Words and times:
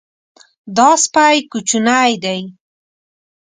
دا 0.77 0.89
سپی 1.03 1.37
کوچنی 1.51 2.11
دی. 2.23 2.39